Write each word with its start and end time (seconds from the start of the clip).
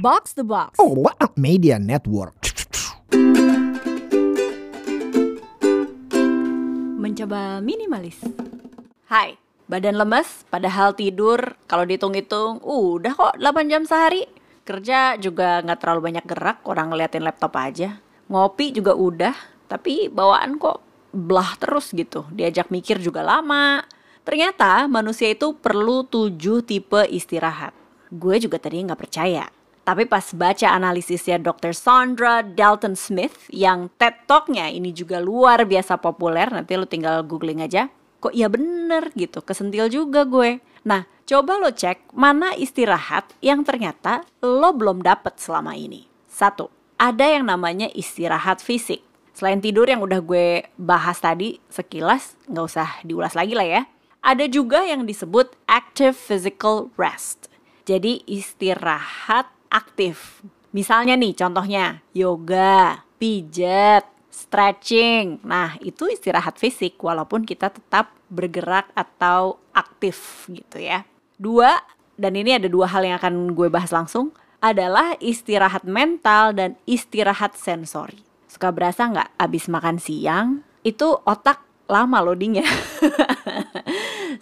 Box 0.00 0.32
the 0.32 0.40
Box. 0.40 0.80
Oh, 0.80 0.96
what 0.96 1.12
a 1.20 1.28
media 1.36 1.76
network. 1.76 2.32
Mencoba 6.96 7.60
minimalis. 7.60 8.16
Hai, 9.12 9.36
badan 9.68 10.00
lemes 10.00 10.48
padahal 10.48 10.96
tidur 10.96 11.52
kalau 11.68 11.84
dihitung-hitung 11.84 12.64
udah 12.64 13.12
kok 13.12 13.36
8 13.36 13.68
jam 13.68 13.84
sehari. 13.84 14.24
Kerja 14.64 15.20
juga 15.20 15.60
nggak 15.60 15.84
terlalu 15.84 16.00
banyak 16.08 16.24
gerak, 16.24 16.64
orang 16.64 16.96
ngeliatin 16.96 17.20
laptop 17.20 17.60
aja. 17.60 18.00
Ngopi 18.32 18.72
juga 18.72 18.96
udah, 18.96 19.36
tapi 19.68 20.08
bawaan 20.08 20.56
kok 20.56 20.80
belah 21.12 21.60
terus 21.60 21.92
gitu. 21.92 22.24
Diajak 22.32 22.72
mikir 22.72 23.04
juga 23.04 23.20
lama. 23.20 23.84
Ternyata 24.24 24.88
manusia 24.88 25.28
itu 25.28 25.52
perlu 25.60 26.08
tujuh 26.08 26.64
tipe 26.64 27.04
istirahat. 27.04 27.76
Gue 28.08 28.40
juga 28.40 28.56
tadi 28.56 28.80
nggak 28.80 28.96
percaya. 28.96 29.59
Tapi 29.84 30.06
pas 30.06 30.22
baca 30.36 30.68
analisisnya 30.70 31.40
Dr. 31.40 31.72
Sandra 31.72 32.44
Dalton 32.44 32.94
Smith 32.94 33.48
yang 33.50 33.88
TED 33.96 34.28
Talk-nya 34.28 34.68
ini 34.70 34.92
juga 34.92 35.18
luar 35.18 35.64
biasa 35.64 35.98
populer, 35.98 36.46
nanti 36.52 36.76
lo 36.76 36.86
tinggal 36.86 37.24
googling 37.24 37.64
aja. 37.64 37.88
Kok 38.20 38.36
iya 38.36 38.52
bener 38.52 39.08
gitu, 39.16 39.40
kesentil 39.40 39.88
juga 39.88 40.28
gue. 40.28 40.60
Nah, 40.84 41.08
coba 41.24 41.56
lo 41.56 41.72
cek 41.72 42.12
mana 42.12 42.52
istirahat 42.52 43.32
yang 43.40 43.64
ternyata 43.64 44.28
lo 44.44 44.76
belum 44.76 45.00
dapet 45.00 45.40
selama 45.40 45.72
ini. 45.72 46.04
Satu, 46.28 46.68
ada 47.00 47.24
yang 47.24 47.48
namanya 47.48 47.88
istirahat 47.96 48.60
fisik. 48.60 49.00
Selain 49.32 49.56
tidur 49.64 49.88
yang 49.88 50.04
udah 50.04 50.20
gue 50.20 50.68
bahas 50.76 51.16
tadi 51.16 51.56
sekilas, 51.72 52.36
nggak 52.44 52.66
usah 52.68 52.88
diulas 53.08 53.32
lagi 53.32 53.56
lah 53.56 53.64
ya. 53.64 53.82
Ada 54.20 54.52
juga 54.52 54.84
yang 54.84 55.08
disebut 55.08 55.56
active 55.64 56.12
physical 56.12 56.92
rest. 57.00 57.48
Jadi 57.88 58.20
istirahat 58.28 59.48
aktif. 59.70 60.44
Misalnya 60.70 61.14
nih 61.18 61.34
contohnya 61.34 62.02
yoga, 62.14 63.02
pijat, 63.18 64.06
stretching. 64.30 65.42
Nah, 65.42 65.78
itu 65.82 66.06
istirahat 66.10 66.58
fisik 66.58 66.98
walaupun 67.02 67.42
kita 67.42 67.70
tetap 67.70 68.14
bergerak 68.30 68.90
atau 68.94 69.58
aktif 69.74 70.46
gitu 70.50 70.78
ya. 70.78 71.02
Dua, 71.38 71.74
dan 72.14 72.34
ini 72.38 72.58
ada 72.58 72.70
dua 72.70 72.86
hal 72.90 73.02
yang 73.02 73.16
akan 73.18 73.54
gue 73.54 73.68
bahas 73.70 73.90
langsung, 73.90 74.30
adalah 74.60 75.16
istirahat 75.18 75.88
mental 75.88 76.52
dan 76.52 76.76
istirahat 76.84 77.56
sensori. 77.56 78.20
Suka 78.46 78.70
berasa 78.70 79.08
nggak 79.08 79.40
abis 79.40 79.66
makan 79.72 79.96
siang, 79.96 80.60
itu 80.84 81.16
otak 81.24 81.64
lama 81.90 82.22
loadingnya. 82.22 82.66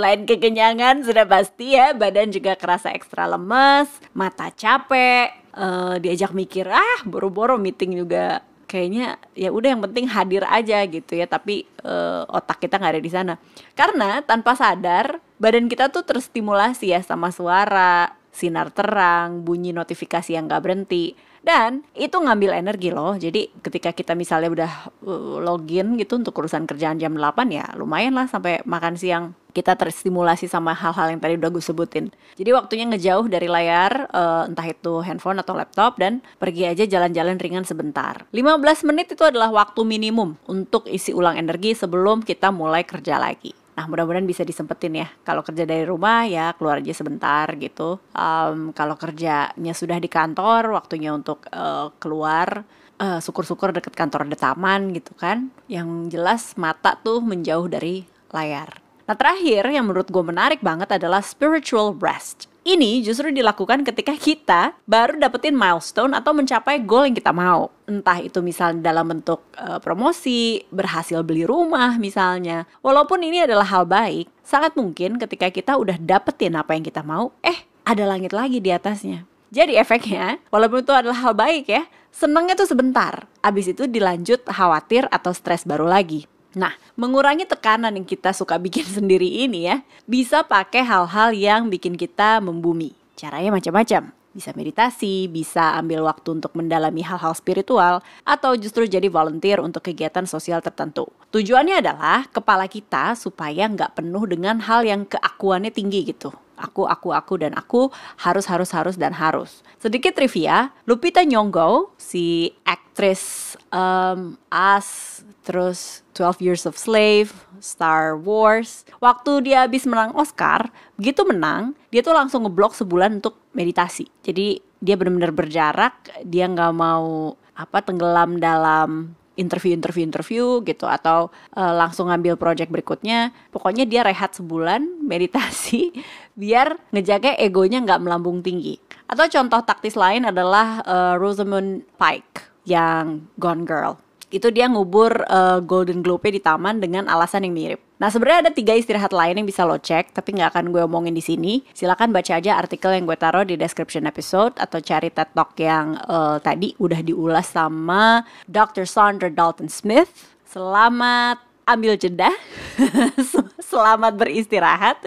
Selain 0.00 0.24
kekenyangan 0.24 1.04
sudah 1.04 1.28
pasti 1.28 1.76
ya 1.76 1.92
badan 1.92 2.32
juga 2.32 2.56
kerasa 2.56 2.88
ekstra 2.88 3.28
lemes, 3.28 3.92
mata 4.16 4.48
capek, 4.48 5.28
uh, 5.52 6.00
diajak 6.00 6.32
mikir 6.32 6.64
ah 6.72 7.04
boro-boro 7.04 7.60
meeting 7.60 8.00
juga. 8.00 8.40
Kayaknya 8.64 9.20
ya 9.36 9.52
udah 9.52 9.76
yang 9.76 9.84
penting 9.84 10.08
hadir 10.08 10.40
aja 10.48 10.80
gitu 10.88 11.20
ya 11.20 11.28
tapi 11.28 11.68
uh, 11.84 12.24
otak 12.32 12.64
kita 12.64 12.80
nggak 12.80 12.96
ada 12.96 13.02
di 13.04 13.12
sana. 13.12 13.34
Karena 13.76 14.24
tanpa 14.24 14.56
sadar 14.56 15.20
badan 15.36 15.68
kita 15.68 15.92
tuh 15.92 16.00
terstimulasi 16.00 16.96
ya 16.96 17.04
sama 17.04 17.28
suara 17.28 18.16
sinar 18.30 18.70
terang 18.70 19.42
bunyi 19.42 19.74
notifikasi 19.74 20.32
yang 20.34 20.46
nggak 20.46 20.62
berhenti 20.62 21.14
dan 21.40 21.80
itu 21.96 22.12
ngambil 22.20 22.52
energi 22.52 22.92
loh. 22.92 23.16
Jadi 23.16 23.48
ketika 23.64 23.96
kita 23.96 24.12
misalnya 24.12 24.50
udah 24.52 24.72
uh, 25.08 25.40
login 25.40 25.96
gitu 25.96 26.20
untuk 26.20 26.36
urusan 26.36 26.68
kerjaan 26.68 27.00
jam 27.00 27.16
8 27.16 27.48
ya 27.48 27.64
lumayan 27.80 28.12
lah 28.12 28.28
sampai 28.28 28.60
makan 28.68 28.94
siang 29.00 29.32
kita 29.50 29.74
terstimulasi 29.74 30.46
sama 30.46 30.70
hal-hal 30.76 31.10
yang 31.10 31.20
tadi 31.20 31.34
udah 31.34 31.50
gue 31.50 31.64
sebutin. 31.64 32.06
Jadi 32.38 32.50
waktunya 32.54 32.86
ngejauh 32.86 33.26
dari 33.26 33.50
layar, 33.50 34.06
uh, 34.14 34.46
entah 34.46 34.62
itu 34.62 35.02
handphone 35.02 35.42
atau 35.42 35.58
laptop 35.58 35.98
dan 35.98 36.22
pergi 36.38 36.70
aja 36.70 36.86
jalan-jalan 36.86 37.34
ringan 37.34 37.66
sebentar. 37.66 38.30
15 38.30 38.86
menit 38.86 39.10
itu 39.10 39.26
adalah 39.26 39.50
waktu 39.50 39.82
minimum 39.82 40.38
untuk 40.46 40.86
isi 40.86 41.10
ulang 41.10 41.34
energi 41.34 41.74
sebelum 41.74 42.22
kita 42.22 42.54
mulai 42.54 42.86
kerja 42.86 43.18
lagi. 43.18 43.59
Nah 43.80 43.88
mudah-mudahan 43.88 44.28
bisa 44.28 44.44
disempetin 44.44 44.92
ya. 44.92 45.08
Kalau 45.24 45.40
kerja 45.40 45.64
dari 45.64 45.88
rumah 45.88 46.28
ya 46.28 46.52
keluar 46.52 46.84
aja 46.84 46.92
sebentar 46.92 47.48
gitu. 47.56 47.96
Um, 48.12 48.76
kalau 48.76 48.92
kerjanya 49.00 49.72
sudah 49.72 49.96
di 49.96 50.04
kantor, 50.04 50.76
waktunya 50.76 51.16
untuk 51.16 51.48
uh, 51.48 51.88
keluar. 51.96 52.68
Uh, 53.00 53.16
syukur-syukur 53.16 53.72
deket 53.72 53.96
kantor 53.96 54.28
ada 54.28 54.36
taman 54.36 54.92
gitu 54.92 55.16
kan. 55.16 55.48
Yang 55.64 56.12
jelas 56.12 56.52
mata 56.60 56.92
tuh 57.00 57.24
menjauh 57.24 57.72
dari 57.72 58.04
layar. 58.36 58.84
Nah 59.08 59.16
terakhir 59.16 59.64
yang 59.72 59.88
menurut 59.88 60.12
gue 60.12 60.20
menarik 60.20 60.60
banget 60.60 61.00
adalah 61.00 61.24
spiritual 61.24 61.96
rest. 61.96 62.49
Ini 62.70 63.02
justru 63.02 63.34
dilakukan 63.34 63.82
ketika 63.82 64.14
kita 64.14 64.78
baru 64.86 65.18
dapetin 65.18 65.58
milestone 65.58 66.14
atau 66.14 66.30
mencapai 66.30 66.78
goal 66.86 67.02
yang 67.02 67.18
kita 67.18 67.34
mau. 67.34 67.66
Entah 67.82 68.22
itu 68.22 68.38
misalnya 68.46 68.94
dalam 68.94 69.10
bentuk 69.10 69.42
uh, 69.58 69.82
promosi, 69.82 70.62
berhasil 70.70 71.18
beli 71.26 71.42
rumah 71.42 71.98
misalnya. 71.98 72.70
Walaupun 72.78 73.26
ini 73.26 73.42
adalah 73.42 73.66
hal 73.66 73.90
baik, 73.90 74.30
sangat 74.46 74.78
mungkin 74.78 75.18
ketika 75.18 75.50
kita 75.50 75.74
udah 75.74 75.98
dapetin 75.98 76.54
apa 76.54 76.78
yang 76.78 76.86
kita 76.86 77.02
mau, 77.02 77.34
eh 77.42 77.66
ada 77.82 78.06
langit 78.06 78.30
lagi 78.30 78.62
di 78.62 78.70
atasnya. 78.70 79.26
Jadi 79.50 79.74
efeknya, 79.74 80.38
walaupun 80.54 80.86
itu 80.86 80.94
adalah 80.94 81.18
hal 81.26 81.34
baik 81.34 81.66
ya, 81.66 81.90
senengnya 82.14 82.54
tuh 82.54 82.70
sebentar. 82.70 83.26
Abis 83.42 83.74
itu 83.74 83.90
dilanjut 83.90 84.46
khawatir 84.46 85.10
atau 85.10 85.34
stres 85.34 85.66
baru 85.66 85.90
lagi. 85.90 86.30
Nah, 86.58 86.74
mengurangi 86.98 87.46
tekanan 87.46 87.94
yang 87.94 88.06
kita 88.06 88.34
suka 88.34 88.58
bikin 88.58 88.82
sendiri 88.98 89.26
ini 89.26 89.70
ya, 89.70 89.82
bisa 90.06 90.42
pakai 90.42 90.82
hal-hal 90.82 91.30
yang 91.30 91.70
bikin 91.70 91.94
kita 91.94 92.42
membumi. 92.42 92.94
Caranya 93.14 93.54
macam-macam. 93.54 94.10
Bisa 94.30 94.54
meditasi, 94.54 95.26
bisa 95.26 95.74
ambil 95.74 96.06
waktu 96.06 96.38
untuk 96.38 96.54
mendalami 96.54 97.02
hal-hal 97.02 97.34
spiritual, 97.34 97.98
atau 98.22 98.54
justru 98.54 98.86
jadi 98.86 99.10
volunteer 99.10 99.58
untuk 99.58 99.82
kegiatan 99.82 100.22
sosial 100.22 100.62
tertentu. 100.62 101.10
Tujuannya 101.34 101.82
adalah 101.82 102.30
kepala 102.30 102.70
kita 102.70 103.18
supaya 103.18 103.66
nggak 103.66 103.98
penuh 103.98 104.30
dengan 104.30 104.62
hal 104.62 104.86
yang 104.86 105.02
keakuannya 105.02 105.74
tinggi 105.74 106.14
gitu 106.14 106.30
aku, 106.60 106.84
aku, 106.84 107.16
aku, 107.16 107.34
dan 107.40 107.56
aku 107.56 107.88
harus, 108.20 108.44
harus, 108.46 108.70
harus, 108.76 109.00
dan 109.00 109.16
harus. 109.16 109.64
Sedikit 109.80 110.12
trivia, 110.12 110.76
Lupita 110.84 111.24
Nyong'o, 111.24 111.96
si 111.96 112.52
aktris 113.00 113.56
um, 113.72 114.36
As, 114.52 115.24
terus 115.40 116.04
12 116.12 116.44
Years 116.44 116.68
of 116.68 116.76
Slave, 116.76 117.32
Star 117.56 118.12
Wars, 118.12 118.84
waktu 119.00 119.40
dia 119.48 119.64
habis 119.64 119.88
menang 119.88 120.12
Oscar, 120.12 120.68
begitu 121.00 121.24
menang, 121.24 121.72
dia 121.88 122.04
tuh 122.04 122.12
langsung 122.12 122.44
ngeblok 122.44 122.76
sebulan 122.76 123.24
untuk 123.24 123.40
meditasi. 123.56 124.04
Jadi 124.20 124.60
dia 124.84 125.00
benar-benar 125.00 125.32
berjarak, 125.32 126.12
dia 126.28 126.44
nggak 126.44 126.76
mau 126.76 127.40
apa 127.56 127.80
tenggelam 127.80 128.36
dalam 128.36 129.16
interview-interview 129.32 130.04
interview 130.04 130.60
gitu 130.68 130.84
atau 130.84 131.32
uh, 131.56 131.72
langsung 131.72 132.12
ngambil 132.12 132.36
project 132.36 132.68
berikutnya. 132.68 133.32
Pokoknya 133.48 133.88
dia 133.88 134.04
rehat 134.04 134.36
sebulan, 134.36 134.84
meditasi 135.08 135.88
biar 136.36 136.76
ngejaga 136.92 137.32
egonya 137.40 137.80
nggak 137.80 138.04
melambung 138.04 138.44
tinggi. 138.44 138.76
Atau 139.08 139.24
contoh 139.32 139.64
taktis 139.64 139.96
lain 139.96 140.28
adalah 140.28 140.84
uh, 140.84 141.14
Rosamund 141.16 141.88
Pike 141.96 142.49
yang 142.70 143.26
Gone 143.34 143.66
Girl 143.66 143.98
itu 144.30 144.48
dia 144.54 144.70
ngubur 144.70 145.26
uh, 145.26 145.58
Golden 145.58 146.06
Globe 146.06 146.30
di 146.30 146.38
taman 146.38 146.78
dengan 146.78 147.10
alasan 147.10 147.42
yang 147.44 147.54
mirip. 147.54 147.82
Nah 147.98 148.08
sebenarnya 148.08 148.48
ada 148.48 148.52
tiga 148.54 148.72
istirahat 148.78 149.10
lain 149.10 149.42
yang 149.42 149.44
bisa 149.44 149.66
lo 149.66 149.76
cek, 149.76 150.14
tapi 150.14 150.38
nggak 150.38 150.56
akan 150.56 150.64
gue 150.72 150.82
omongin 150.86 151.12
di 151.12 151.20
sini. 151.20 151.66
Silakan 151.74 152.14
baca 152.14 152.38
aja 152.38 152.56
artikel 152.56 152.94
yang 152.94 153.04
gue 153.04 153.18
taruh 153.18 153.44
di 153.44 153.58
description 153.58 154.06
episode 154.06 154.56
atau 154.56 154.78
cari 154.80 155.10
TED 155.10 155.34
Talk 155.34 155.52
yang 155.58 155.98
uh, 156.08 156.38
tadi 156.40 156.72
udah 156.78 157.02
diulas 157.04 157.52
sama 157.52 158.24
Dr. 158.46 158.86
Sandra 158.88 159.28
Dalton 159.28 159.68
Smith. 159.68 160.08
Selamat 160.46 161.49
ambil 161.70 161.94
jeda. 161.94 162.34
Selamat 163.70 164.18
beristirahat. 164.18 164.98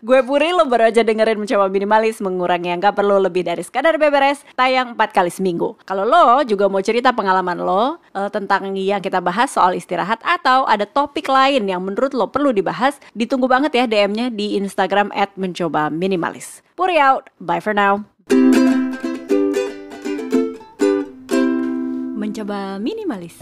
Gue 0.00 0.24
Puri 0.24 0.48
lo 0.56 0.64
baru 0.64 0.88
aja 0.88 1.04
dengerin 1.04 1.36
mencoba 1.36 1.68
minimalis 1.68 2.24
mengurangi 2.24 2.72
yang 2.72 2.80
gak 2.80 2.96
perlu 2.96 3.20
lebih 3.20 3.44
dari 3.44 3.60
sekadar 3.60 4.00
beberes 4.00 4.40
tayang 4.56 4.96
4 4.96 5.12
kali 5.12 5.28
seminggu. 5.28 5.76
Kalau 5.84 6.08
lo 6.08 6.40
juga 6.48 6.72
mau 6.72 6.80
cerita 6.80 7.12
pengalaman 7.12 7.60
lo 7.60 8.00
uh, 8.16 8.30
tentang 8.32 8.72
yang 8.72 9.04
kita 9.04 9.20
bahas 9.20 9.52
soal 9.52 9.76
istirahat 9.76 10.24
atau 10.24 10.64
ada 10.64 10.88
topik 10.88 11.28
lain 11.28 11.68
yang 11.68 11.84
menurut 11.84 12.16
lo 12.16 12.32
perlu 12.32 12.56
dibahas, 12.56 12.96
ditunggu 13.12 13.44
banget 13.44 13.76
ya 13.76 13.84
DM-nya 13.84 14.32
di 14.32 14.56
Instagram 14.56 15.12
at 15.12 15.36
mencoba 15.36 15.92
minimalis. 15.92 16.64
Puri 16.78 16.96
out. 16.96 17.28
Bye 17.36 17.60
for 17.60 17.76
now. 17.76 18.08
Mencoba 22.16 22.80
minimalis. 22.80 23.36